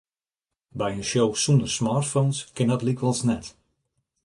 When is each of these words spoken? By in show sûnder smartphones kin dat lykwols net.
By 0.79 0.89
in 0.95 1.03
show 1.09 1.27
sûnder 1.43 1.71
smartphones 1.77 2.37
kin 2.55 2.69
dat 2.71 2.85
lykwols 2.87 3.21
net. 3.29 3.45